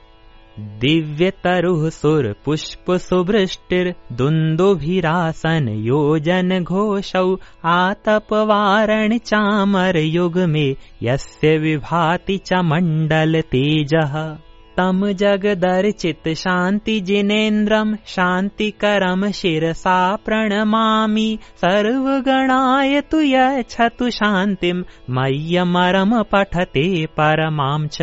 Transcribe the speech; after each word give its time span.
दिव्यतरुः 0.59 1.89
सुर 1.89 2.35
पुष्प 2.45 2.91
सुवृष्टिर्दुन्दुभिरासन 2.91 5.69
योजन 5.69 6.63
घोषौ 6.63 7.37
आतपवारण 7.65 9.17
चामर 9.17 9.97
युगमे 9.97 10.75
यस्य 11.03 11.57
विभाति 11.57 12.37
च 12.37 12.53
मण्डल 12.53 13.41
तेजः 13.41 14.37
तम 14.77 15.11
जगदर्चित 15.11 16.33
शान्ति 16.33 16.99
जिनेन्द्रम् 16.99 17.95
शान्तिकरम् 18.05 19.31
शिरसा 19.31 20.15
प्रणमामि। 20.15 21.39
सर्वगणाय 21.61 23.01
तु 23.01 23.21
यच्छतु 23.21 24.09
शान्तिम् 24.09 24.83
मय्यमरम 25.09 26.23
पठते 26.23 27.05
परमाम् 27.05 27.87
च 27.87 28.01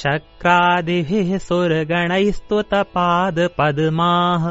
शक्रादिभिः 0.00 1.30
सुरगणैस्तुतपादपद्माः 1.46 4.44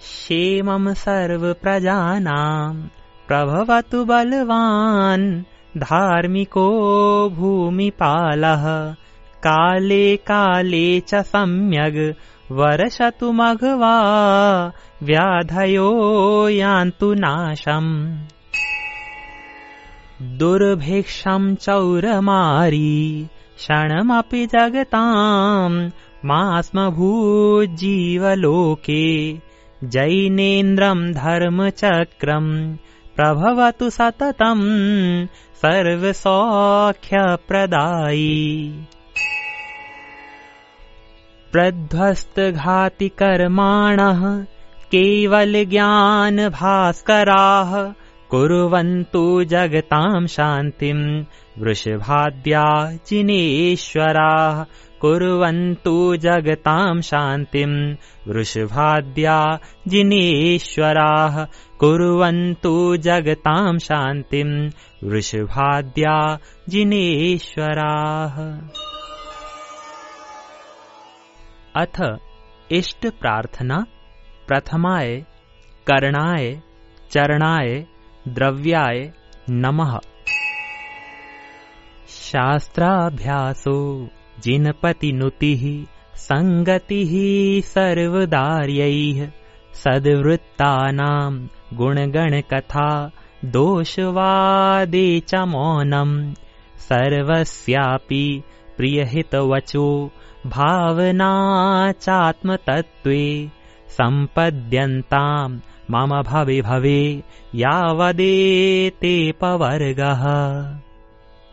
क्षेमम् 0.00 0.94
सर्वप्रजानाम् 0.94 2.88
प्रभवतु 3.28 4.04
बलवान् 4.04 5.42
धार्मिको 5.78 6.68
भूमिपालः 7.30 8.94
काले 9.46 10.04
काले 10.30 10.88
च 11.08 11.22
सम्यग् 11.32 12.00
वर्षतु 12.58 13.32
मघवा 13.40 13.96
व्याधयो 15.08 15.90
यान्तु 16.48 17.08
नाशम्। 17.24 17.92
दुर्भिक्षम् 20.40 21.54
चौरमारी 21.64 22.94
क्षणमपि 23.58 24.42
जगताम् 24.54 25.76
मा 26.28 26.42
स्म 26.66 26.78
भूज्जीवलोके 26.98 27.74
जैनेन्द्रम् 29.94 31.02
धर्मचक्रम् 31.14 32.50
प्रभवतु 33.16 33.88
सततम् 33.96 34.64
सर्वसौख्यप्रदायी 35.62 36.32
प्रध्वस्तघातिकर्माणः 41.54 44.22
केवलज्ञानभास्कराः 44.92 47.72
कुर्वन्तु 48.30 49.22
जगताम् 49.52 50.26
शान्तिम् 50.36 51.04
वृषभाद्या 51.62 52.64
जिनेश्वराः 53.08 54.56
कुर्वन्तु 55.04 55.94
जगताम् 56.24 57.04
शान्तिम् 57.10 57.76
वृषभाद्या 58.28 59.36
जिनेश्वराः 59.94 61.36
कुर्वन्तु 61.84 62.74
जगताम् 63.06 63.84
शान्तिम् 63.88 64.56
वृषभाद्या 65.10 66.16
जिनेश्वराः 66.74 68.36
अथ 71.82 71.96
इष्ट 72.78 73.06
प्रार्थना 73.20 73.76
प्रथमाय 74.48 75.08
कर्णाय 75.88 76.50
चरणाय 77.12 77.70
द्रव्याय 78.36 79.00
नमः। 79.62 79.98
शास्त्राभ्यासो 82.18 83.76
जिनपतिनुतिः 84.44 85.64
सङ्गतिः 86.28 87.12
सर्वदार्यैः 87.74 89.20
सद्वृत्तानाम् 89.82 91.44
गुणगणकथा 91.80 92.88
दोषवादे 93.56 95.08
च 95.30 95.44
मौनम् 95.54 96.16
सर्वस्यापि 96.88 98.26
प्रियहितवचो 98.76 99.88
भावना 100.46 101.32
चात्मतत्त्वे 101.92 103.48
सम्पद्यन्ताम् 103.98 105.58
मम 105.90 106.22
भवे 106.22 106.60
भवे 106.62 107.22
यावदेते 107.54 109.14
पवर्गः। 109.40 110.22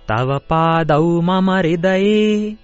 तव 0.09 0.37
पादौ 0.51 1.21
मम 1.21 1.51
हृदये 1.51 2.55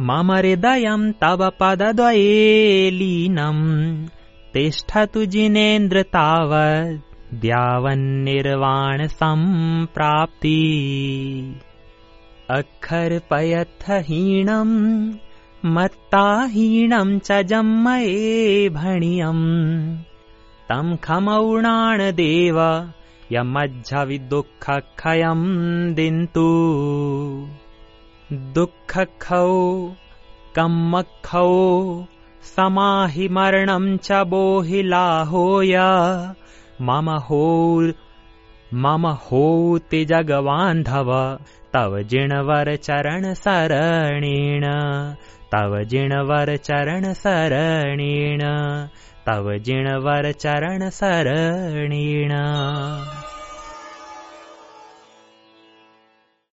मम 0.00 0.32
हृदयम् 0.32 1.12
तव 1.22 1.50
पदद्वये 1.60 2.90
लीनम् 2.90 4.06
तिष्ठतु 4.54 5.24
जिनेन्द्र 5.34 6.02
तावद्यावन्निर्वाण 6.16 9.06
सम्प्राप्ति 9.20 10.60
अक्षरपयथहीणम् 12.50 15.12
मत्ताहीणम् 15.64 17.20
च 17.20 17.42
जम्मये 17.42 18.68
भणियम्। 18.68 19.96
तम् 20.68 20.96
खमौणाण 21.04 21.98
देव 21.98 22.88
यमज्झविदुःखखयम् 23.32 25.94
दिन्तु। 25.94 26.68
दुःखखौ 28.32 29.90
कम्मखौ 30.56 32.04
समाहि 32.56 33.28
मरणम् 33.28 33.98
च 33.98 34.12
बोहिलाहोय 34.12 35.78
मम 36.80 37.10
हो 37.10 37.82
मम 38.74 39.06
होति 39.06 40.04
जगवान्धव 40.04 41.38
तव 41.74 41.98
जिणवर 42.02 42.76
चरण 42.76 43.34
सरणेण। 43.34 44.64
तव 45.52 45.82
जिणवर 45.82 46.56
चरण 46.56 47.12
सरणेण 47.12 48.40
तव 49.26 49.52
जिणवर 49.52 50.30
चरण 50.32 50.88
सरणेण 50.88 52.32